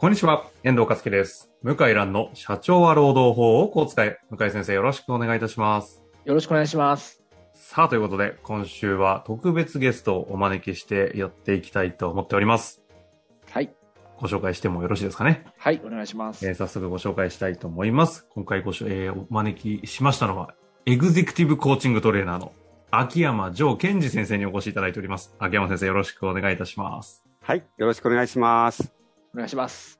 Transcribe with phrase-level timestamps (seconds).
[0.00, 1.50] こんにちは、遠藤和樹です。
[1.60, 4.20] 向井蘭の社長は労働法をこう使え。
[4.30, 6.04] 向井先生よろしくお願いいたします。
[6.24, 7.20] よろしくお願いします。
[7.52, 12.80] さあ、ということで、今週は特別ゲストをお招きしてやっていきたいと思っております。
[13.50, 13.74] はい。
[14.20, 15.44] ご紹介してもよろしいですかね？
[15.58, 16.46] はい、お願いします。
[16.46, 18.24] えー早速ご紹介したいと思います。
[18.30, 20.54] 今回ごしょ、えーお招きしましたのは、
[20.86, 22.52] エグゼクティブコーチングトレーナーの
[22.92, 25.34] 秋山城健二先生にお越しいただいております。
[25.40, 27.24] 秋山先生よろしくお願いいたします。
[27.42, 27.64] はい。
[27.78, 28.92] よろしくお願いします。
[29.34, 29.97] お願いします。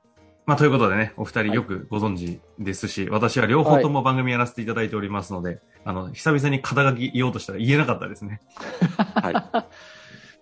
[0.48, 8.40] まあ、ということでね、お二人はいよくご存知ですし、私は両方とも番組やらせていただいておりますので、あの、久々に肩書き言おうとしたら言えなかったですね。
[8.96, 9.66] はい。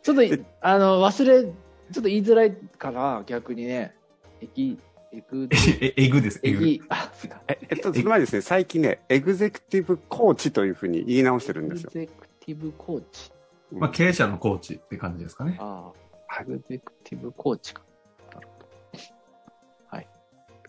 [0.04, 3.96] ちょっとい、あの、忘れ、ちょっと言いづらいかな、逆にね。
[4.40, 4.78] エキ、
[5.12, 5.48] エク、
[5.80, 6.62] え、エグです、エグ。
[6.62, 7.42] エキ、あ、すか。
[7.48, 11.90] え、えっと、その前にですね、最近ね、エグゼクティブコーチというふうに言い直してるんですよ。
[11.96, 13.32] エグゼクティブコーチ。
[13.72, 15.56] まあ、経営者のコーチって感じですかね。
[15.58, 15.82] ああ、
[16.28, 17.82] はいエグゼクティブコーチか。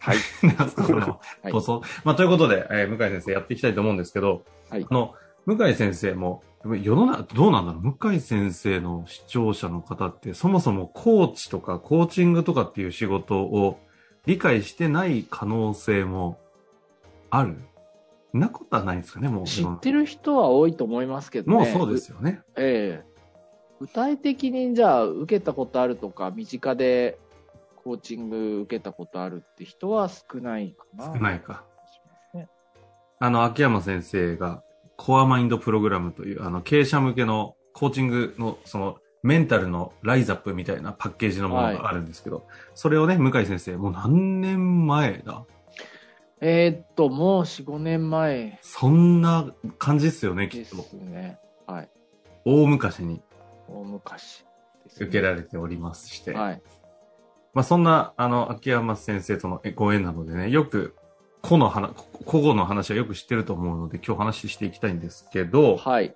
[0.08, 0.17] はい。
[0.69, 1.19] そのは
[1.50, 1.81] いこそ。
[2.03, 5.14] まあ、ということで、えー向井先生やっていきたいと思うんですけど、はいあの、
[5.45, 6.44] 向井先生も、
[6.81, 7.95] 世の中、どうなんだろう？
[7.99, 13.80] 向井先生の視聴者の方って、そもそもコーチとかコーチングとかっていう仕事を
[14.25, 16.39] 理解してない可能性も
[17.30, 17.58] ある？
[18.33, 19.45] なことはないんですかね、もう。
[19.45, 21.58] 知ってる人は多いと思いますけどね。
[21.58, 22.42] もうそうですよね。
[22.55, 23.17] ええ
[23.80, 27.19] 具体的にじゃあ受けたことあるとか身近で
[27.88, 31.13] コーチング受けたことあるって人は少ないかな。
[31.13, 31.64] 少ないか。
[33.20, 34.61] あの、秋山先生が、
[34.98, 42.45] コアマインドプログラムという、あの、経営者向けのコーチングの、その、メンタルのライズアップみたいなパッケージのものがあるんですけど、
[42.76, 45.45] それをね、向井先生、もう何年前だ？
[46.42, 48.59] えーっともう45年前。
[48.61, 49.49] そんな
[49.80, 50.97] 感じですよね、きですっと。
[50.97, 51.39] ね。
[51.65, 51.89] はい。
[52.43, 53.21] 大昔に
[53.70, 54.45] 大昔
[54.97, 56.33] 受けられておりますして。
[56.33, 56.61] はい
[57.58, 60.94] まあ、そんな、あの、秋山先生とのご縁なのでね、よく、
[61.42, 61.92] 個の話、
[62.23, 66.16] 個々の話はよく知ってると思うので、今日話していきたいんですけど、はい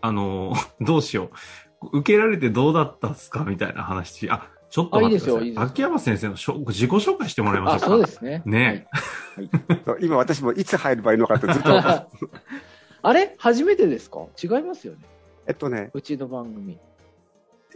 [0.00, 1.30] あのー どうしよ
[1.92, 1.98] う。
[1.98, 4.30] 受けられてどうだったっすかみたいな話。
[4.30, 5.40] あ、ちょっと待ってください。
[5.42, 7.86] あいいですよいいですよ秋山先生のしょ自己紹介してもらいましょあうか。
[7.88, 8.86] そうですねね
[9.84, 11.68] そう 今私もいつ入ればいいのかってずっと。
[11.74, 12.26] はい
[13.02, 13.34] あれ？
[13.36, 14.20] 初めてですか？
[14.42, 15.00] 違いますよね
[15.46, 16.78] えっとね、うちの番組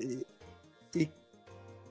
[0.01, 1.11] い一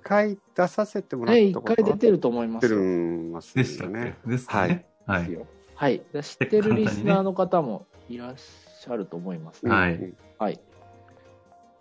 [0.04, 4.18] 回出させてもらはい一ったこと回出てると思いま出るすよんますでしたね。
[4.26, 4.32] け？
[4.32, 4.86] ですかね。
[5.06, 5.38] はい。
[5.76, 6.02] はい。
[6.22, 9.72] 知ってるリスナーの方もいらっしゃると思いますね。
[9.72, 10.60] はいうんはい。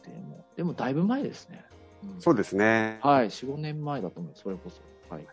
[0.05, 1.65] でも、でもだいぶ前ですね。
[2.05, 2.99] うんそうですね。
[3.03, 3.31] はい。
[3.31, 4.33] 4、5年前だと思う。
[4.35, 4.81] それこそ。
[5.15, 5.27] はい。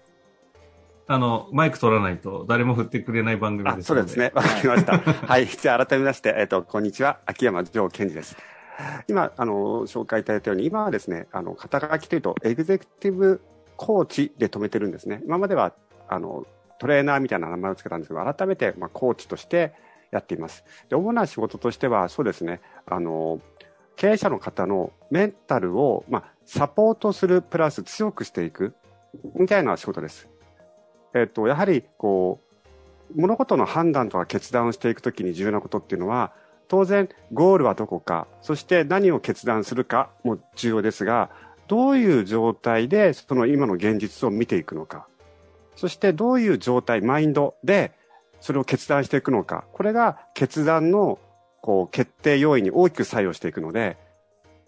[1.07, 3.87] あの、マイク取らないと誰も振ってくれない番組あで、す。
[3.87, 4.31] そうですね。
[4.35, 4.99] わかりました。
[4.99, 5.47] はい。
[5.47, 7.19] じゃあ改めまして、えっと、こんにちは。
[7.25, 8.37] 秋山城健二です。
[9.07, 13.41] 今、あの、紹介いただいたように、今はですね、あの、肩書きというと、エグゼクティブ
[13.75, 15.21] コーチで止めてるんですね。
[15.25, 15.73] 今までは、
[16.07, 16.45] あの、
[16.79, 19.73] トレーナーみたいな名前を付けたんですけど、改めて、まあ、コーチとして
[20.11, 20.63] やっています。
[20.89, 23.41] で、主な仕事としては、そうですね、あの、
[23.95, 28.73] 経営者の方のメンタルを、まあ、サポートするプラス強くしていく、
[29.35, 30.29] みたいな仕事です。
[31.13, 32.39] えっと、やはり、こ
[33.15, 36.31] う、物事の判断とか決断をしていくときに重要なことっていうのは、
[36.69, 41.31] 当然、ゴールはどこか、そして何を決断するかも重要ですが、
[41.67, 45.07] どういう状態でその今の現実を見ていくのか、
[45.75, 47.91] そしてどういう状態、マインドで
[48.39, 51.17] それを決断していくのか、これが決断の
[51.61, 53.97] こう決定要因に大きく作用していくので、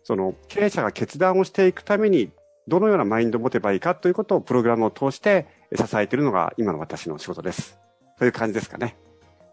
[0.03, 2.31] その経営者が決断をしていくために
[2.67, 5.45] どのようなマインドを持てばいいかということをプログラムを通して
[5.75, 7.77] 支えているのが今の私の仕事です。
[8.17, 8.95] という感じですかね。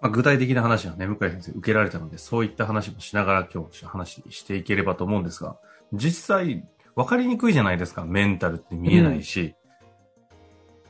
[0.00, 5.56] まあ、具体的な話はね、向井先生受けられたので、そういった話もしながら今日話していければと思うんですが、
[5.93, 6.65] 実際、
[6.95, 8.05] 分かりにくいじゃないですか。
[8.05, 9.55] メンタルって見えないし、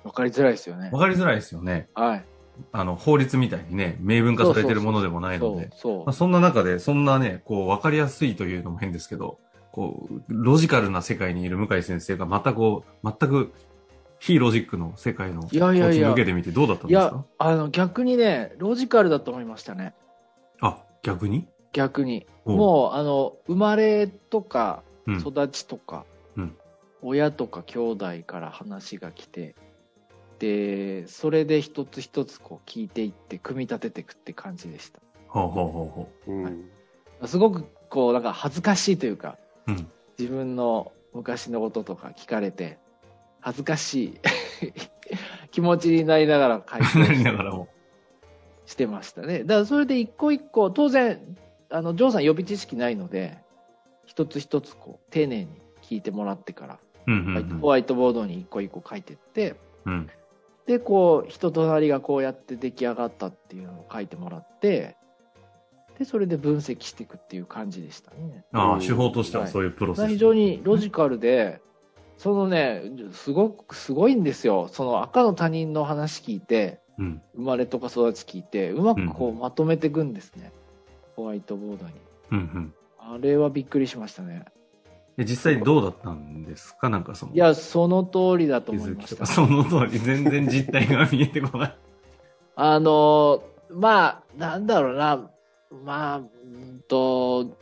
[0.05, 1.00] わかりづらいですよね分。
[1.00, 1.88] かりづらいですよね。
[1.94, 2.25] はい。
[2.72, 5.70] あの、法律みたいにね、明文化されてるものでもないので。
[5.76, 9.38] そうまあ、そんな中で、そんなね、こう、分かりやすいというのも変ですけど、
[9.70, 13.52] こう、ロジカルな世界にいる向井先生がまたこう、全く
[14.18, 19.94] 非ロジックの世界のコいやいやいやーチング受けてみてどうだったんいやですか、あの、逆にね、ロジカルだと思いましたね。
[20.60, 21.46] あ、逆に？
[21.72, 22.26] 逆に。
[22.44, 26.04] もう、あの、生まれとか、うん育ちとか、
[26.36, 26.56] うん
[27.00, 29.54] 親とか兄弟から話が来て、
[30.40, 35.00] で、それで一つ一つこう聞いていって、組み立てていくって感じでした。
[35.28, 36.68] ほうほうほうほうん
[37.26, 39.38] すごくこう、なんか恥ずかしいというか、
[39.68, 39.72] う。
[39.72, 39.88] うん。
[40.18, 42.78] 自分の昔のこととか聞かれて、
[43.40, 44.20] 恥ずかしい
[45.50, 47.69] 気持ちになりながら回答 なりしながらも。
[48.67, 49.44] してましたね。
[49.44, 51.19] だからそれで一個一個、当然、
[51.70, 53.38] あの、ジョーさん予備知識ないので、
[54.05, 55.49] 一つ一つこう、丁寧に
[55.82, 59.56] 聞いてもらってから、うんうんホワイトホワイトボードに一個一個書いてって、
[59.87, 59.93] うん。
[59.93, 60.11] うん。
[60.67, 64.96] で、こう、人となりがこうやって出来上がったっていうのを書いてもらって、
[65.99, 68.44] で、それで分析していくっていう感じでしたね。
[68.52, 70.08] ああ、うん手法としてはそういうプロセス。
[70.08, 71.62] 非常にロジカルで、
[72.18, 72.82] そのね、
[73.12, 74.68] すごく、すごいんですよ。
[74.68, 77.22] その赤の他人の話聞いて、うん。
[77.36, 80.52] 生まれとか育ち聞いて、うまくこうまとめていくんですね。
[81.14, 81.92] ホワイトボードに。
[82.32, 82.74] うんうん。
[82.98, 84.44] あれはびっくりしましたね。
[85.16, 86.88] で実際どうだったんですか？
[86.88, 87.34] なんかその。
[87.34, 89.26] いや、その通りだと気思いました。
[89.26, 91.76] その通り、全然実態が見えてこない。
[92.56, 95.30] あの、まあ、なんだろうな。
[95.84, 97.56] まあ、うんと、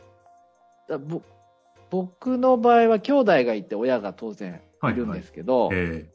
[1.89, 6.05] 僕の場合は兄弟がいて親が当然いるんですけど、え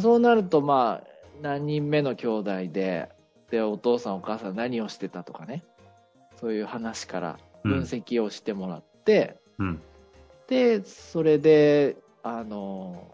[0.00, 1.08] そうなるとまあ、
[1.42, 3.08] 何人目の兄弟で、
[3.50, 5.64] で、お父さんお母さん何をしてたとかね。
[6.40, 9.82] そういう話からえ分析をしてもらって、うん。
[10.48, 13.10] で、それで、あの、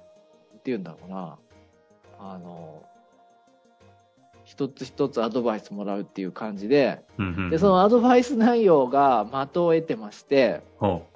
[0.51, 1.39] って言うんだろうな、
[2.19, 2.83] あの、
[4.45, 7.51] 一つ一つアドバイスもらうっていう感じで、うんうんうん。
[7.51, 11.07] で、そのアドバイス内容が的を得てまして、ほ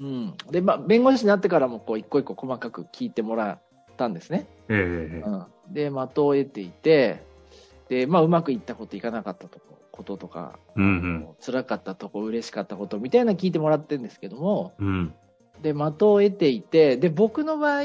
[0.00, 0.34] うん。
[0.50, 3.60] で、まあ、弁護士になってからも、こう、一個一個細かく聞いてもらっ
[3.96, 4.46] たんですね。
[4.68, 4.74] う。
[4.74, 5.46] ええうん。
[5.72, 7.22] で、的を得ていて、
[7.88, 11.28] で、まあ、うまくいったこと、いかなかったとここととか、うんうん。
[11.44, 15.14] 辛かったとこ、嬉しかったことみたいなの聞いてもらってるんですけども、うん。
[15.62, 15.92] で、的を
[16.22, 17.82] 得ていて、で、僕の場合、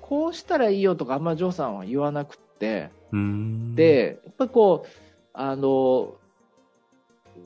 [0.00, 4.88] こうしたらいいよとか、あんまジョーさんは言わなくって、うーん、で、やっぱりこう、
[5.32, 6.14] あの、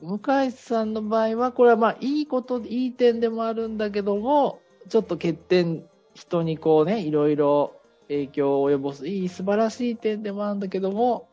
[0.03, 4.59] 向井さんの場合は、これはまあ、いいこと、いい点でもあるんだけども、
[4.89, 5.83] ちょっと欠点、
[6.13, 7.79] 人にこうね、いろいろ
[8.09, 11.29] 影響を及ぼす、いい、素晴らしい点でもあるんだけども、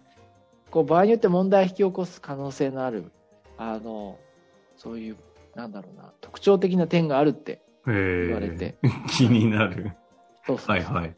[0.70, 3.10] こう、場合によって問題を引き起こす可能性のある、
[3.58, 4.18] あの、
[4.76, 5.16] そういう、
[5.56, 8.76] なんだろうな、特徴的な点があるってええ言われて。
[9.08, 9.96] 気になる。
[10.46, 11.16] そうそうはいはい。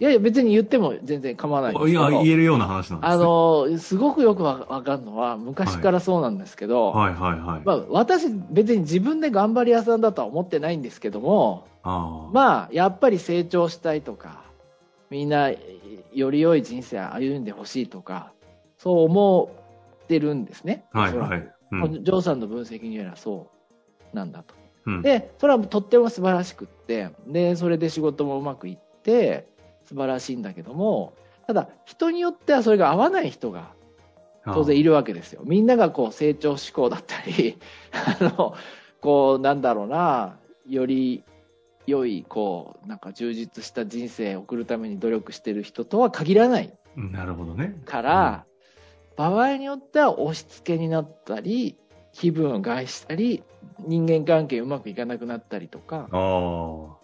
[0.00, 2.22] いやいや、別に言っても全然構わないんですいや、けど。
[2.22, 3.14] 言えるような話なんですね。
[3.14, 7.62] あの、すごくよくわわかるのは、昔からそうなんですけど、はいはいはい。
[7.64, 12.30] まあ、私、別に自分で頑張り屋さんだとは思ってないんですけども、ああ。
[12.32, 14.42] まあ、やっぱり成長したいとか、
[15.10, 15.50] みんな、
[16.12, 18.32] より良い人生歩んでほしいとか、
[18.78, 19.50] そう思
[20.04, 20.84] ってるんですね。
[20.92, 21.48] はいはい。
[21.72, 22.04] うん。
[22.04, 23.50] ジョーさんの分析によりはそ
[24.12, 24.54] うなんだと。
[24.86, 29.46] うん、で、それはとっても素晴らしくって、で、それで仕事もうまくいって、
[29.92, 31.12] 素晴らしいんだけども、
[31.46, 33.72] ただ、人によってはそれが合わない人が
[34.46, 34.90] 当然いる。
[34.90, 35.42] るわけですよ。
[35.44, 37.58] みんながこう成長志向だったり、
[37.92, 38.54] あの、
[39.00, 41.22] こう、なんだろうな、より
[41.86, 47.76] 良い、こう、なんか充実した人生を送るために努力してる人とは限らないなるほどね。
[47.84, 48.44] から、
[49.16, 51.76] 場合によっては押し付けになったり、
[52.12, 53.42] 気分を害したり、
[53.80, 56.96] 人間関係うまくいかなくなったりとか、あ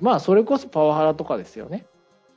[0.00, 1.86] まあ、それこそパワハラとかですよね。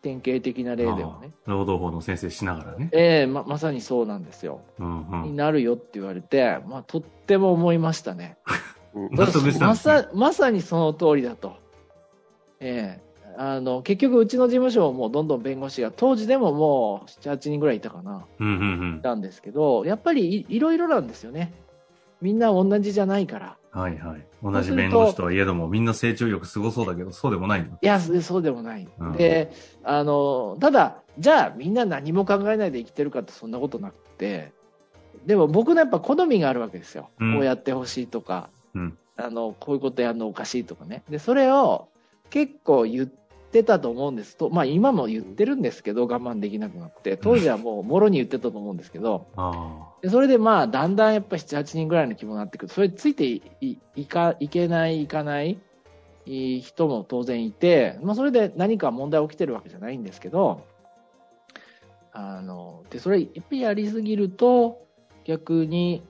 [0.04, 0.76] 典型的なあ。
[0.76, 1.32] 例ではね。
[1.46, 2.90] 労働法の先生しながらね。
[2.92, 4.62] ええま、まさにそうなんですよ。
[4.78, 5.24] うんうん。
[5.24, 8.38] になるよって言われて、まあ、とっても思いましたね。
[9.60, 11.54] まさ、まさにその通りだと。
[12.60, 21.52] ええあの、結局、うちの事務所ももうどんどん弁護士が、当時でももう7、8人ぐらいいたかな、うんうんいたんですけど、やっぱりいいろいろなんですよね。
[22.22, 23.58] みんな同じじゃないから。
[23.74, 23.82] うん。
[23.82, 24.26] はいはい。
[24.44, 27.78] 同じ弁護士とはいえども、みんな成長力すごそうだけど、そうでもないんだ。
[27.82, 28.88] いや、そそうでもない。
[29.00, 29.52] うんで、
[29.84, 34.52] あの、ただ、じゃあみんな何も考えないで生きてるかってそんなことなくて、
[35.26, 37.10] でも僕のやっぱ好みがあるわけですよ。
[37.20, 41.04] うんこうやってほしいとか、うんあの、こういうことやるのおかしいとかね。
[41.10, 41.88] で、それを
[42.30, 43.23] 結構言って
[43.62, 44.38] たと思うんです。
[44.38, 52.70] と、まあ今も言ってるんですけど、我慢できなくなって、当時はもうもろに言ってたと思うんですけど、あでそれでまあだんだんやっぱ7、8人ぐらいの規模になってくる。
[52.70, 55.60] と、それについていかいけない、いかない
[56.26, 60.62] 人も当然いて、まあそれで何か問題起きてるわけじゃないんですけど、
[62.14, 64.86] あの、で、それやっぱりやりすぎると、
[65.26, 66.04] 逆に、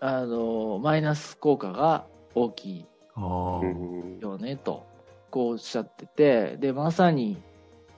[0.00, 2.86] あの、マイナス効果が大きい
[4.20, 4.84] よね、と、
[5.30, 7.42] こうおっしゃってて、で、まさに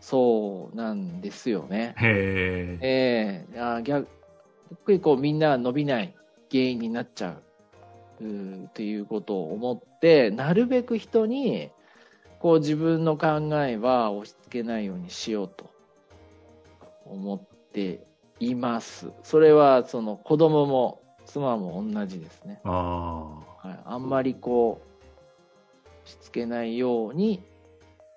[0.00, 1.94] そうなんですよね。
[1.98, 3.46] へえ。
[3.46, 4.08] ええあ逆
[4.70, 6.14] 逆にこうみんなが伸びない
[6.50, 7.40] 原因になっちゃ
[8.20, 11.70] ううーっていうことを思って、なるべく人に、
[12.40, 15.70] こう自分の考えは押し付けないようにしようと
[17.04, 17.40] 思っ
[17.72, 18.06] て
[18.40, 19.10] います。
[19.22, 22.60] それはその子供も妻も同じですね。
[22.64, 24.87] あはい、あんまりこう、
[26.08, 27.42] しつけないように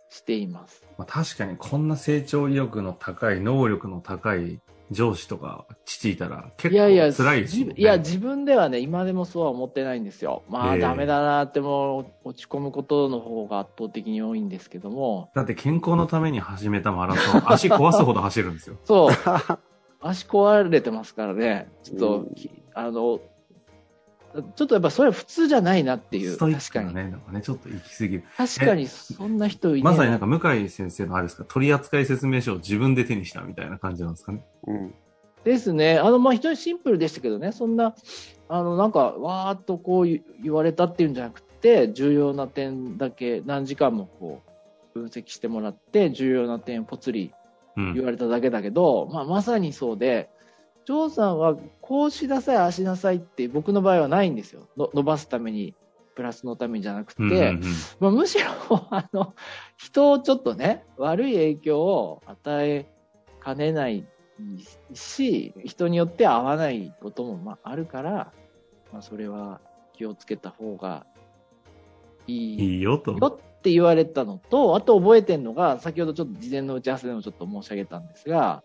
[0.10, 0.84] しています。
[0.98, 4.60] まあ、確かにこんな成長意欲の高い、能力の高い
[4.92, 7.68] 上司とか父いたら結いやいや、構辛いですよね。
[7.70, 10.44] 自いや、自分ではね、今でもそうは思ってないんですよ。
[10.50, 18.78] まあ、ええダメだなってもう落ち込むことの方が圧倒的に多いんですけども、だって健康のために始めたマラソン、 足壊すほど走るんですよ。
[18.84, 19.12] そう、
[20.02, 23.20] 足壊れてますからね、ちょっと、うんきあの、
[24.56, 26.38] ちょっとやっぱそれは普通じゃないなっていう。
[26.38, 26.94] 確かに。
[26.94, 28.24] ね、なんかね、ちょっと行き過ぎる。
[28.38, 29.94] 確かに、そんな人いない。
[29.94, 34.44] まさになんか向井先生のあれですか、取扱説明書を自分で手にしたみたいな感じなんですかね？
[34.68, 34.94] うん。
[35.44, 35.98] ですね。
[35.98, 37.96] あの、まあ、非常にシンプルでしたけどね、そんな、
[38.48, 44.42] あの、なんか、わーっとこう言言われたっていうんじゃなくて、重要な点だけ何時間もこ
[44.96, 47.34] う、分析してもらって、重要な点をぽつり
[47.78, 47.94] うん。
[47.96, 50.30] 言われただけだけど、まあ、まさにそうで、
[50.86, 54.68] ジョーさんはこうしなさい、ああしなさいって僕の場合はないんですよ。
[54.78, 55.76] の伸ばすために、
[56.16, 57.62] プラスのためにじゃなくて、うんうんうん
[58.00, 58.46] まあ、むしろ、
[58.90, 59.34] あの、
[59.78, 62.86] 人をちょっとね、悪い影響を与え
[63.40, 64.06] かねない
[64.94, 68.34] し、人によって合わないこともまああるから、
[68.92, 69.62] まあ、それは
[69.94, 71.06] 気をつけた方が
[72.28, 73.14] いいいいよと。
[73.14, 78.64] よって言われたのと、あと覚えてるのが、先ほどちょっと事前の打ち合わせでもちょっと申し上げたんですが、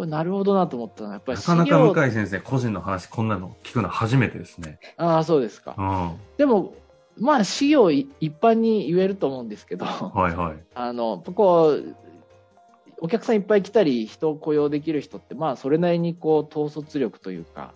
[0.00, 4.78] これなるほどなと思ったのは、やっぱりなかなか向井先生個人の話こんなの聞くの初めてですね。
[4.96, 5.82] ああ、そうですかう。
[5.82, 6.16] ん。
[6.38, 6.72] でも、
[7.18, 10.56] まあ、資料い一般に言えると思うんですけど、はいはい。
[10.74, 11.96] あの、こう、
[13.02, 17.74] お客さんいっぱい来たり、人を雇用できる人って、まあ、それなりにこう、統率力というか、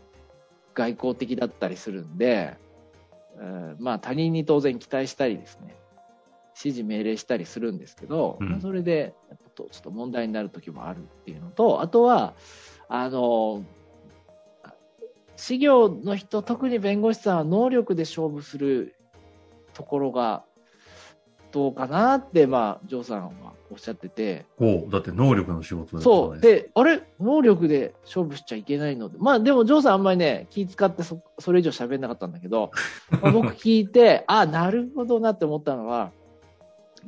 [0.72, 2.56] 外交的だったりするんで、
[3.36, 5.76] えーまあ、他人に当然期待したりですね、
[6.56, 9.14] 指示命令したりするんですけど、うんまあそれで、
[9.56, 12.34] ちょっと問題になる時もあるっていうのと、あとは、
[12.88, 13.64] あの、
[15.36, 18.94] 事業の人、特に弁護士さんは能力で勝負する
[19.72, 20.44] ところが
[21.50, 26.40] どうかなって、まあ、ジョーさんはおっしゃってて、ほう、だって能力の仕事だそう。
[26.40, 27.02] でで、あれ？
[27.20, 29.08] 能力で勝負しちゃいけないの？
[29.08, 29.18] で。
[29.18, 32.70] まあでも、ジョーさんあんまりね、気使ってそ、それ以上喋んなかったんだけど、
[33.22, 36.12] まあ僕聞いて、 あ、なるほどなって思ったのは、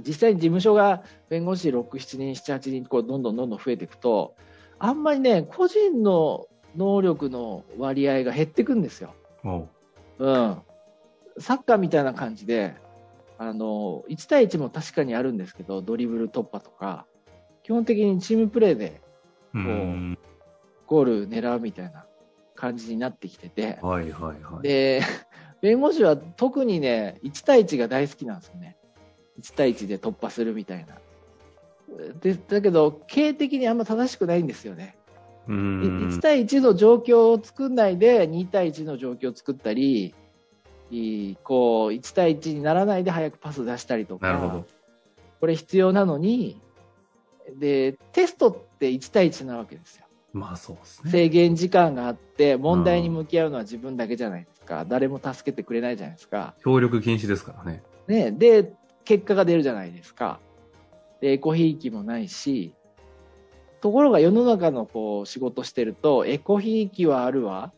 [0.04, 4.34] 実際に事務所が弁護士6、7人、7、8人、こう、どんどんどんどん増えていくと、
[4.78, 9.14] あんまりね、個人の能力の割合が減っていくんですよ。
[9.42, 9.68] ほ
[10.18, 10.62] うん。
[11.38, 12.74] サッカーみたいな感じで、
[13.38, 17.06] あの、1対1も確かにあるんですけど、ドリブル突破とか、
[17.62, 19.00] 基本的にチームプレーで
[19.54, 19.58] う。
[19.58, 20.18] うん。
[20.86, 22.06] ゴール狙うみたいな
[22.54, 24.62] 感じになってきてて、はいはいはい。
[24.62, 25.02] で、
[25.60, 28.76] 弁護士は特にね、1対1が大好きなんですよね。
[29.40, 30.98] 1対1で突破するみたいな。
[32.20, 34.96] で、だけど、経営的にあんま正しくないんですよね。
[35.48, 36.08] ういん。
[36.08, 40.14] 1対1の状況を作んないで2対1の状況を作ったり、
[40.90, 44.66] いいこう1対1にならないで早くパス出したりとか、なるほど。
[45.40, 46.60] これ必要なのに、
[47.58, 50.06] で、テストって1対1なわけですよ。
[50.32, 51.10] まあそうですね。
[51.10, 54.84] 制限時間があって、問題に向き合うのは自分だけじゃないですか。
[54.86, 56.54] 誰も助けてくれないじゃないですか。
[56.62, 57.82] 協力禁止ですからね。
[58.06, 58.72] ね、で、
[59.06, 60.40] 結果が出るじゃないですか。
[61.22, 62.74] で、エコひいきもないし、
[63.80, 67.72] ところが世の中のこう仕事してると、エコひいきはあるわ、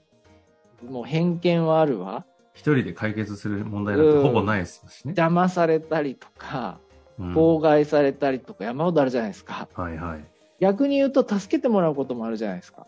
[0.88, 5.11] もう偏見はあるわ、一人で解決する問題なんてほぼないですしね。
[5.11, 6.88] 邪魔されたりとか、うん
[7.35, 9.68] 妨害されたりとか山ほどあるじゃないですか。
[9.75, 10.25] はいはい。
[10.61, 12.87] 逆に言うと助けてもらうこともあるじゃないですか。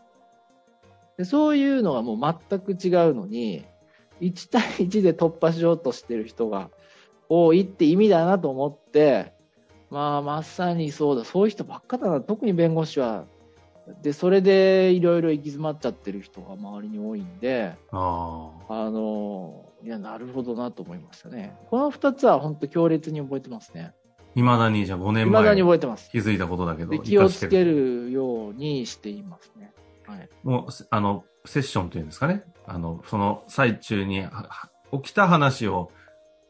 [1.18, 3.64] でそういうのがもう全く違うのに、
[4.20, 6.70] 1対1で突破しようとしてる人が
[7.30, 9.32] 多いって意味だなと思って、
[9.88, 13.24] まあまさにそうだ、そういう人ばっかだな、特に弁護士は。
[14.02, 18.86] で、それでいろいろ行き詰まっちゃってる人が周りに多いんで、ああ。
[18.86, 21.56] あの、いや、なるほどなと思いましたね。
[21.70, 23.94] この2つは本当強烈に覚えてますね。
[24.34, 26.10] いまだにじゃあ5年未だに前覚えてます。
[26.10, 28.06] 気づいたことだけど、で気をつける。
[28.06, 29.72] るようにしていますね。
[30.06, 30.28] はい。
[30.42, 32.44] もう、あの、セッションっていうんですかね。
[32.66, 34.24] あの、その最中に
[34.92, 35.90] 起きた話を、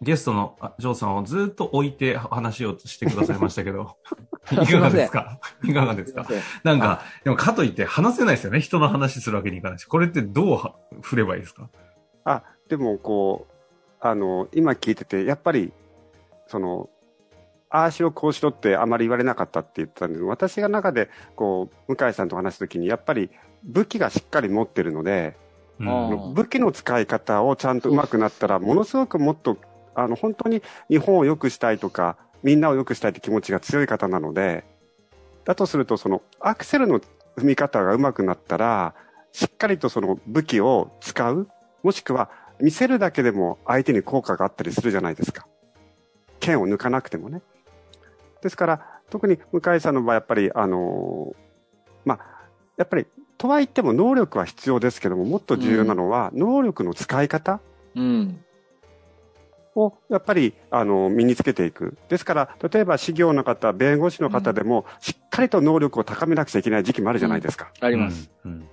[0.03, 3.97] ゲストのあジョーさんをずっと置いて話をしてくださいましたけど、
[4.53, 5.39] いかがですか？
[5.63, 6.27] いかがですか？
[6.65, 8.61] なんか、でもかといって話せないですよね。
[8.61, 9.85] 人の話するわけにいかないし。
[9.85, 11.69] これってどうは振ればいいですか？
[12.25, 13.53] あ、でもこう、
[14.01, 15.73] あの、今聞いてて、やっぱり、
[16.47, 16.89] その、
[17.69, 20.19] ああしろこうしろってあまり言われなかったって言ってたんです。
[20.19, 23.31] けど、私が中で、こう、向井さんと話すときに、やっぱり
[23.65, 25.37] 武器がしっかり持ってるので、
[25.79, 26.35] うん。
[26.35, 29.57] 武器の使い方をちゃんと上手くなったら、ものすごくもっと、
[29.95, 34.65] あの、本当に日本を良くしたいとか、みんなを良くしたいって気持ちが強い方なので、
[35.45, 37.01] だとすると、そのアクセルの
[37.37, 38.95] 踏み方が上手くなったら、
[39.33, 41.49] しっかりとその武器を使う、
[41.83, 42.31] もしくは
[42.61, 45.47] 見せるだけでも相手に効果があったりするじゃないですか。
[46.41, 47.43] 剣を抜かなくてもね。
[48.43, 51.37] ですから、特に向井さんの場合、やっぱり、あのー
[52.05, 52.21] まあ、
[52.77, 53.07] やっぱり、
[53.37, 57.61] とは言っても能力は必要ですけども、もっと重要なのは、能力の使い方
[57.95, 58.45] うん。
[59.77, 61.97] を、やっぱり、あの、身につけていく。
[62.09, 67.71] ですから、例えば、事業の方、弁護士の方でも、しっかりと能力を高めなくちゃいけない時期もあるじゃないですか。
[67.81, 68.31] あります。
[68.45, 68.53] うん。
[68.53, 68.69] うん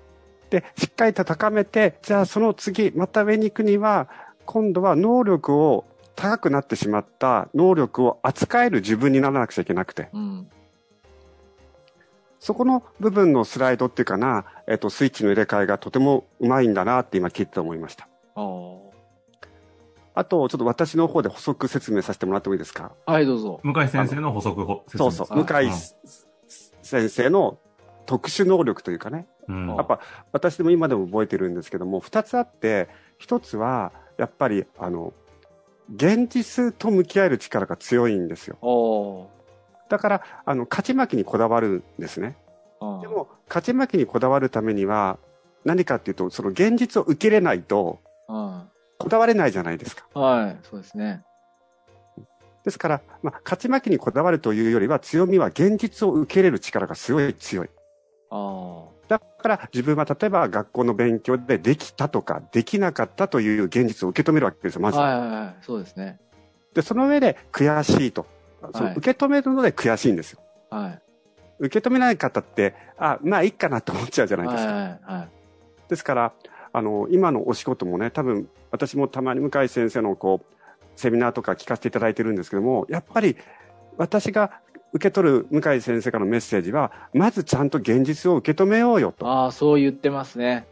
[0.50, 4.08] で、しっかりと高めて、じゃあその次、また上に行くには、
[4.46, 5.86] 今度は能力を
[6.16, 10.48] 高くなってしまった能力を扱える自分にならなくちゃいけなくて、うん。
[12.40, 18.08] そこの部分のスライドっていうかな、えっと、スイッチの入れ替えがとてもうまいんだなって今聞いて思いました。
[18.36, 18.87] あー
[20.18, 22.92] あと、ちょっと私の方で補足説明させてもらってもいいですか？
[23.06, 23.60] はい、どうぞ。
[23.62, 25.40] 向井先生の補足を説明そうそう。
[25.40, 25.72] あ向井
[26.82, 27.60] 先生の
[28.08, 29.28] 特殊能力というかね。
[29.48, 29.68] うん。
[29.76, 30.00] やっぱ
[30.32, 35.14] 私でも今でも覚えてるんですけども、二つあって、一つは、やっぱり、あの、
[35.94, 39.30] 現実と向き合える力が強いんですよ。
[39.88, 42.38] だから、あの、勝ち負けにこだわるんですね。
[43.02, 45.20] でも、勝ち負けにこだわるためには、
[45.64, 48.64] 何かっていうと、その現実を受け入れないと、うん
[48.98, 50.08] こだわれないじゃないですか。
[50.20, 51.24] はい、そうですね。
[52.64, 57.70] ですから、まあ、勝ち負けにこだわるというよりは、強みは現実を受け入れる力がすごい強い。
[58.30, 64.92] あだから自分は例えば学校の勉強でできたとかできなかったという現実を受け止めるわけですよ、まあ。
[64.92, 64.98] ず。
[64.98, 66.20] はいはいはい、そうですね。
[66.74, 68.26] で、その上で悔しいと。
[68.74, 70.42] そのはい受け止めるので悔しいんですよ。
[70.70, 71.02] はい。
[71.60, 74.74] 受け止めない方って、あ、まあいいかなと思っちゃうじゃないですか。
[74.74, 75.30] はいはいはい。
[75.88, 76.34] ですから、
[76.78, 80.56] あの、今のお仕事もね、多分私もたまに向井先生のこう、
[80.96, 83.36] セミナーとか聞かせていただいてるんですけども、やっぱり
[83.98, 84.62] 私が
[84.94, 89.28] 受け取る向井先生からのメッセージは、まずちゃんと現実を受け止めようよと。
[89.28, 90.68] ああ、そう言ってますね。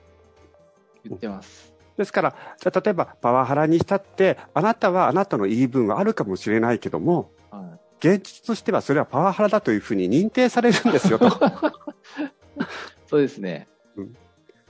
[1.04, 1.74] 言ってます。
[1.98, 11.28] ですから、じゃあ例えばパワハラにしたって、あなたはあなたの言い分はあるかもしれないけども、は現実としてはそれはパワハラだというふうに認定されるんですよと。
[11.28, 11.32] い、
[13.08, 13.68] そうですね。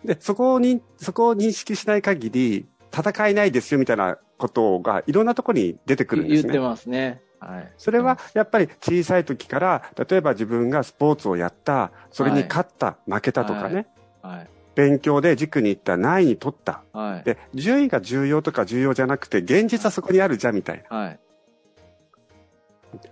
[0.05, 6.43] で、そこをに、そこを認識しない限り、戦えないですよみたいなことがいろんなところに出てくるんですね。
[6.43, 7.21] 言ってますね。
[7.39, 7.71] はい。
[7.77, 13.87] それはやっぱり小さい時から、例えば自分がスポーツをやった、それに勝った、負けたとかね、
[14.21, 14.49] はい。
[14.75, 16.83] 勉強で塾に行った、何位に取った。
[16.93, 17.23] はい。
[17.23, 20.97] で、順位が重要とか重要じゃなくて、現実はそこにあるじゃんみたいな。
[20.97, 21.19] はい。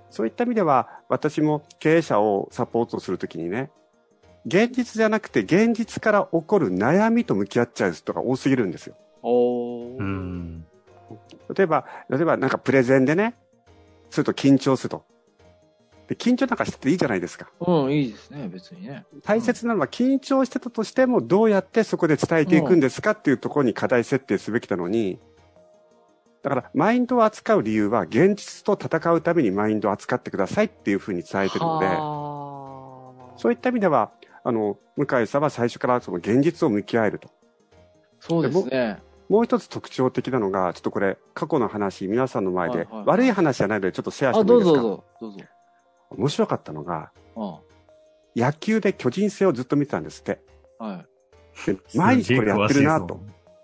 [0.09, 3.71] そういった意味では、私も経営者をサポートするときにね、
[4.45, 8.95] 現実じゃなくて現実から起こる悩みと向き合っちゃう人が多すぎるんですよ。
[9.21, 9.97] おー。
[9.97, 10.65] うん。
[11.55, 13.35] 例えば、例えばなんかプレゼンでね、
[14.09, 15.05] すると緊張すると。
[16.07, 17.49] で緊張なんかしてていいじゃないですか。
[17.61, 19.05] うん、いいですね、別にね。
[19.23, 25.19] 大切なのは緊張してたとしてもどうやってそこで伝えていくんですかっていうところに課題設定すべきなのに、
[26.41, 34.11] だからマインドを扱う理由は現実と戦うためにマインドを扱ってくださいっていうふうに伝えてるので、はそういった意味では、
[34.43, 37.29] あの、向井さんは最初からその現実を向き合えると。
[38.19, 39.01] そうですね。
[39.29, 44.81] もう一つ特徴的なのが、ちょっとこれ、過去の話、皆さんの前で、はいはい悪い話じゃないので、ちょっとシェアしあ、てもいいですか？
[44.81, 45.03] どうぞどうぞ。
[45.21, 45.45] どうぞ。
[46.11, 47.55] 面白かったのが、うん。
[48.35, 50.41] 野球で巨人戦をずっと見てたんですって。
[50.77, 51.05] は
[51.65, 51.71] い。
[51.71, 53.19] で毎日これやってるなと。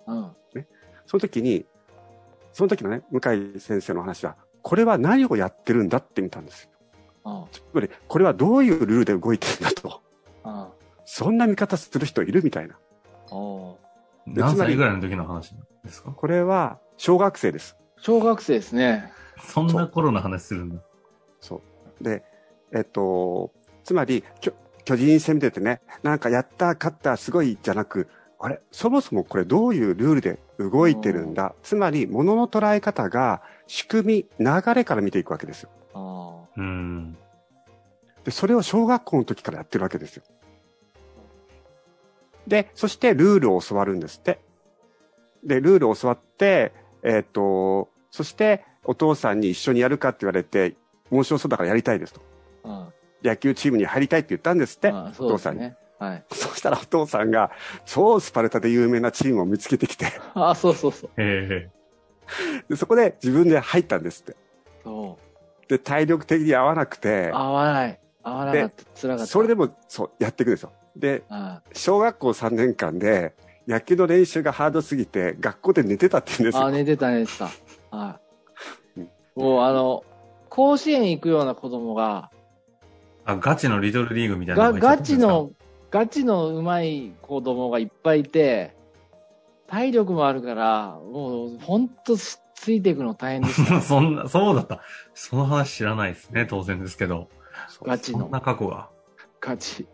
[0.07, 0.31] うん。
[1.05, 1.65] その時に、
[2.53, 3.19] その時のね、向
[3.55, 6.69] 井先生の話は、これは何をやってるんだって見たんですよ。
[7.25, 7.45] うん。
[7.51, 10.01] つまり、これはどういうルールで動いてるんだと。
[10.49, 10.67] うん。
[11.05, 12.77] そんな見方する人いるみたいな。
[14.25, 16.11] 何歳ぐらいの時の話ですか？
[16.11, 17.75] これは、小学生です。
[17.97, 19.11] 小学生ですね。
[19.41, 20.81] そんな頃の話するんだ。
[21.39, 21.61] そ
[22.01, 22.03] う。
[22.03, 22.23] で、
[22.73, 23.51] えっと、
[23.83, 24.53] つまり、きょ
[24.85, 28.07] 巨人戦見ててね、なんかやった、勝った、すごいじゃなく、
[28.39, 31.53] あれ、そもそもこれどういうルールで動いてるんだ？
[31.63, 35.69] つまり、物の捉え方が、仕組み、流れから見ていくわけですよ。
[35.93, 37.17] あうん。
[38.23, 40.23] で、それを小学校の時からやってるわけですよ。
[42.49, 44.39] で、そしてルールを教わるんですって。
[45.43, 50.75] で、ルールを教わって、えっ、と、そしてお父さんに一緒にやるかって言われて、
[51.11, 52.21] 面白そうだからやりたいですと。
[52.63, 52.69] あ。
[52.69, 52.93] うん。
[53.23, 55.71] 野球チームに入りたいって言ったんですって、あお父さんに。
[55.99, 56.25] はい。
[56.31, 57.51] そしたらお父さんが、
[57.85, 61.09] 超スパルタで有名なチームを見つけてきて、あ、そうそうそう。
[61.17, 61.69] へ
[62.69, 64.35] でそこで自分で入ったんですって。
[64.83, 65.17] そ
[65.67, 65.69] う。
[65.69, 67.99] で、体力的に合わなくて、合わない。
[68.23, 68.83] 合わなかった。
[69.01, 69.27] 辛かった。
[69.27, 70.71] それでも、そう、やっていくんですよ。
[70.95, 73.33] で、あ小学校3年間で、
[73.67, 76.71] 野球の練習がハードすぎて、学校で寝てたって言うんですあ、よ。
[76.71, 77.49] 寝てた寝てた。
[77.95, 78.19] は
[78.97, 78.99] い。
[79.01, 80.03] うんもうあの、
[80.49, 82.29] 甲子園行くような子供が、
[83.23, 85.51] あ、ガチのリトルリーグみたいながガチの、
[85.91, 88.75] ガチの上手い子供がいっぱいいて、
[89.67, 92.39] 体力もあるから、もうほんとつ
[92.71, 93.79] いていくの大変でした。
[93.81, 94.81] そんな、そうだった。
[95.13, 97.29] その話知らないですね、当然ですけど。
[97.83, 98.89] ガチのそんな過去が。
[99.39, 99.87] ガチ。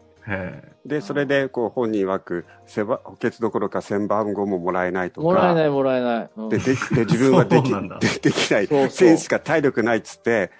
[0.85, 5.25] で、それで、こう、本人曰く、せば補欠どころか千番号ももらえないとか。
[5.25, 6.29] もらえないもらえない。
[6.35, 7.79] うんで、で、で、自分はでき、で
[8.21, 8.67] できない。
[8.67, 10.51] そうそう選手しか体力ないっつって、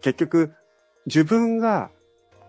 [0.00, 0.52] 結局、
[1.06, 1.90] 自分が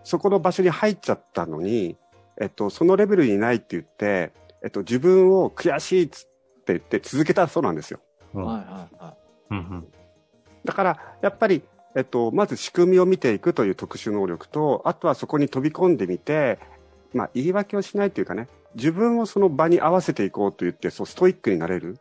[0.03, 1.97] そこの場所に入っちゃったのに、
[2.39, 4.33] えっと、そのレベルにないって言って、
[4.63, 6.27] えっと、自分を悔しいっつっ
[6.63, 7.99] て言って続けたそうなんですよ。
[8.33, 10.65] うんはいはいはい。
[10.65, 11.63] だから、やっぱり、
[11.95, 16.59] えっと、まず仕組みを見ていくという特殊能力と、あとはそこに飛び込んでみて、
[17.13, 21.97] まあ、言い訳をしないというかね、自分をその場に合わせていこうと言って、そう、ストイックになれる。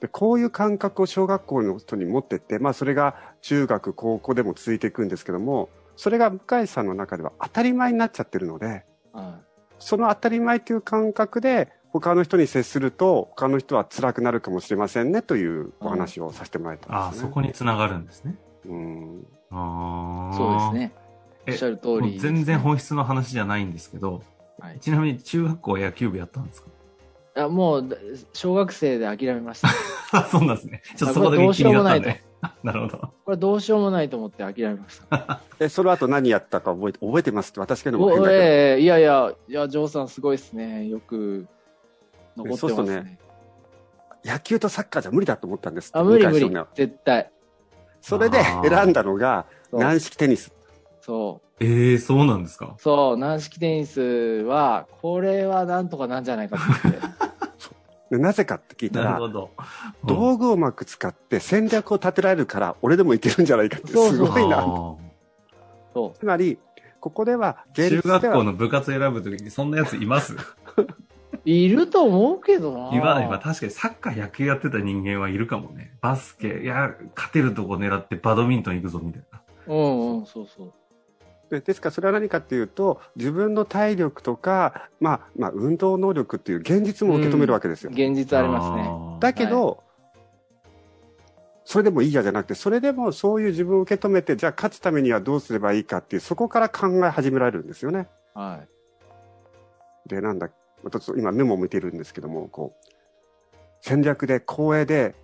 [0.00, 9.40] で、こういう感覚を小学校の人に持ってって、まあ、それが中学、高校でも続いていくんですけども、それが向井さんの中では当たり前になっちゃってるので、は
[9.80, 17.28] その当たり前という感覚で、他の人に接すると、他の人は辛くなるかもしれませんねというお話をさせてもらえたああ、んですね。
[17.28, 18.34] そこに繋がるんですね。
[18.66, 19.26] うん。
[19.50, 20.34] ああ。
[20.34, 20.36] い。
[20.36, 20.72] そうです。
[20.74, 20.92] ね。
[21.48, 24.22] おえっしゃる通りね、全然本質の話じゃないんですけど、
[24.60, 26.68] はいちなみに中学校は野球部やったんですか？
[27.36, 27.98] あもう、
[28.34, 29.68] 小学生で諦めました。
[30.12, 30.82] あ、 そうなんですね。
[30.96, 32.22] ちょっとそこだけ気になったんで。
[32.62, 32.98] なるほど。
[33.24, 35.40] これどうしようもないと思って諦めました。
[35.60, 37.50] え、その後何やったか覚えて、覚えてます？
[37.50, 38.42] って私が言うのも変おだけど。
[38.42, 40.86] ええいやいや、いや、ジョーさんすごいですね。
[40.88, 41.46] よく
[42.36, 43.02] 残ってますそうするとね。
[43.02, 43.18] ね
[44.24, 46.50] 野球とサッカーじゃ無理だと思ったんですってあ、無理無理。
[46.74, 47.30] 絶対。
[48.02, 50.52] それで選んだのが軟式テニス。
[51.00, 52.74] そええそうなんですか？
[52.78, 52.80] う。
[52.80, 57.00] そう、軟式テニスは、これはなんとかなんじゃないかと思って。
[58.16, 59.50] でなぜかって聞いたらなるほ、ど。
[60.04, 64.58] 道具をうまく使って戦略を立てられるから、俺でもいけるんじゃないかって、すごいな。
[64.58, 64.62] あ
[65.94, 66.58] そつまり、
[67.00, 70.34] ここでは、ー中現実では、学校の部活選ぶときにそんなやついます？
[70.34, 70.36] う。
[71.44, 75.96] いると思うけどな今、今確かにサッカー野球やってた人間はいるかもね。
[76.00, 79.40] バスケ、いや、勝てるとこ狙ってバドミントン行くぞみたいな。
[79.66, 80.72] うんうん、そうそう。
[81.50, 87.90] でですからそれは何かっていうと、自分の体力とか、まあ、まあ、運動能力っていう現実も受け止めるわけですよ。
[87.90, 88.90] 現実ありますね。
[89.20, 89.82] だけど、
[91.64, 98.08] それでもいいやじゃなくて、それでもそういう自分を受け止めて、じゃあ勝つためにはどうすればいいかっていう、そこから考え始められるんですよね。
[98.34, 98.60] は
[100.06, 100.08] い。
[100.08, 100.50] で、なんだ、
[100.88, 105.14] ちょっと今メモを見てるんですけども、こう、戦略で、公営で、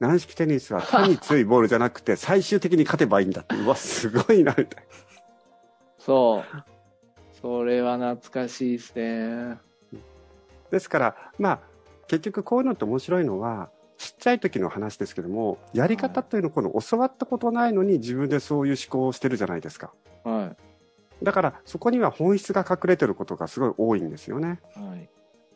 [0.00, 4.84] 軟式テニスは単に強いボールじゃなくて、最終的に勝てばいいんだって、うわ、すごいな、みたい
[5.98, 6.44] そう。
[7.40, 9.28] それは懐かしいですね。
[9.28, 9.60] な。
[10.70, 11.60] ですから、まあ、
[12.08, 19.92] 結局こういうのって面白いのは、ちっちゃい時の話ですけども、やり方というのをこの教わったことないのに自分でそういう思考をしてるじゃないですか。
[20.24, 20.56] は
[21.22, 24.60] だから、そこには本質が隠れてることがすごい多いんですよね。
[24.76, 24.80] い。
[24.80, 25.08] はい。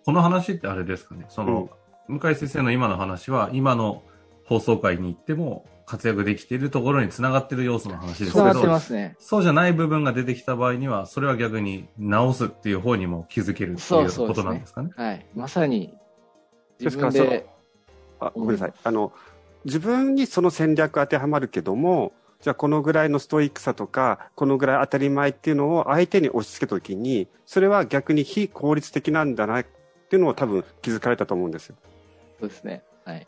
[0.05, 1.27] この話ってあれですかね。
[1.29, 1.71] その、
[2.09, 4.03] 向井先生の今の話は、今の
[4.45, 9.17] 放送会に行っても活躍できているところに繋がってる要素の話ですけど、ますね。
[9.19, 14.91] そうじゃない部分が出てきた場合には、それは逆に直すっていう方にも気づけるっていうことなんですかね。
[14.97, 15.27] はい。
[15.35, 15.95] まさに、
[16.79, 17.47] 自ですからその分で、
[18.21, 18.73] あごめんなさい。
[18.83, 19.13] あの、
[19.65, 22.13] 自分にその戦略当てはまるけども、
[22.45, 29.65] じゃあこのぐらいのストイックさとか、このぐらい当たり前っていうのを相手に押し付けたときに、それは逆に非効率的なんだなっ
[30.11, 31.77] ていうのを多分気づかれたと思うんですよ。
[32.39, 32.83] そうですね。
[33.07, 33.27] はい。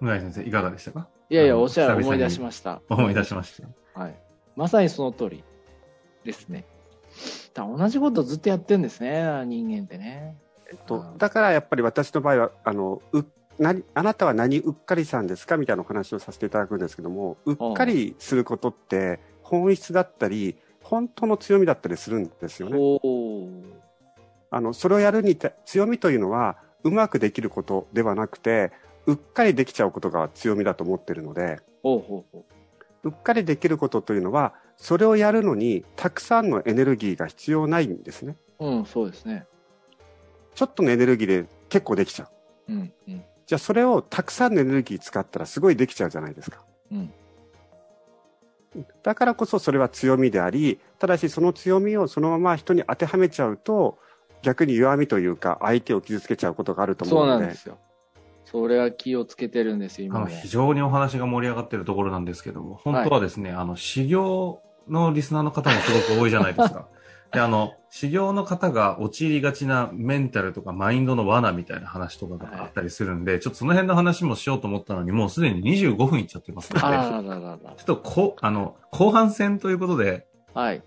[0.00, 1.08] 向井先生、いかがでしたか？
[1.28, 2.80] いやいや、おっしゃる思い出しました。
[2.88, 3.60] 思い出しまし
[3.94, 4.00] た。
[4.00, 4.14] はい。
[4.56, 5.44] まさにその通り
[6.24, 6.64] ですね。
[7.52, 10.38] だ同じことずっとやってるんですね、人間ってね。
[10.86, 13.26] とうんだからやっぱり私の場合は、あの、う
[13.58, 22.76] 何あなたは何うっかりさんですかみたいなお話をさせていただくんですけども、うっかりすることって本質だったり、本当の強みだったりするんですよね。
[24.50, 28.72] あの、それをやるにた強みというのは、うまくできることではなくて、
[29.06, 32.24] うっかりできちゃうことが強みだと思ってるので、ほ
[33.02, 38.36] うっかりできることというのは、それをやるのに、たくさんのエネルギーが必要ないんですね。
[38.58, 38.66] う。
[38.66, 39.46] うん、そうですね。
[40.54, 42.28] ちょっとのエネルギーで結構できちゃ
[42.68, 42.72] う。
[42.72, 46.64] うん、うん、じゃあそれをたくさんのエネルギー使ったらすごいできちゃうじゃないですか。
[46.90, 47.12] うん。
[49.02, 53.98] だからこそそれは強みであり、ただしその強みをそのまま人に当てはめちゃうと、
[54.42, 57.46] 逆に弱みというか相手を傷つけちゃうことがあると思そううので。
[57.46, 57.78] なんですよ。
[58.44, 60.26] それは気をつけてるんですよ、今も。
[60.26, 66.88] あの非常にお話が盛り上がってるところなんですけども、本当はですね、あの、修行のリスナーの方もすごく多いじゃないですか。
[67.32, 76.86] で、あの、修行の方が陥りがちなメンタルとかマインドの罠みたいな話とかがあったりするんで、ちょっとその辺の話もしようと思ったのに、もうすでに25分いっちゃってますので、
[77.76, 77.80] ち。
[77.80, 80.82] ょっとこ、あの、後半戦ということで、はい。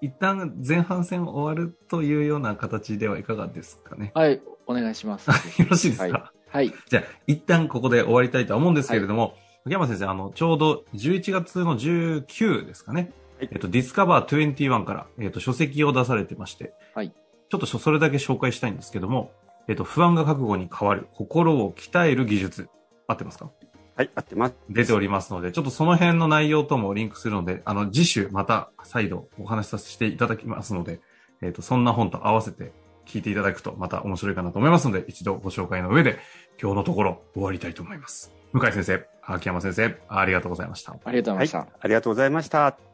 [0.00, 4.12] 一旦前半戦終わるというような形ではいかがですかね。
[4.14, 4.40] はい。
[4.66, 5.30] お願いします。
[5.60, 6.72] よろしいですか、はい。
[6.88, 9.34] じゃあ、一旦ここで終わりたいとは思うんですけれども、
[9.66, 13.12] 秋山先生、あの、ちょうど11月の19ですかね。
[13.44, 17.12] はいえっと、ディスカバー21から、えっと、書籍を出されてまして、はい。
[17.48, 19.32] ちょっとそそれだけ紹介したいんですけども、
[19.68, 22.68] えっと、不安が覚悟に変わる、心を鍛える技術。
[23.06, 23.50] 合ってますか？
[23.96, 24.54] はい、合ってます。
[24.68, 31.00] 出ておりますので、ちょっとその辺の内容ともリンクするので、あの、次週また再度お話しさせていただきますので、
[31.42, 32.72] えっ、と、そんな本と合わせて
[33.06, 36.18] 聞いていただくとまた面白いかなと思いますので、一度ご紹介の上で
[36.60, 38.34] 今日のところ終わりたいと思います。
[38.52, 40.96] 向井先生、秋山先生、ありがとうございました。
[41.04, 41.68] ありがとうございました。
[41.80, 42.93] ありがとうございました。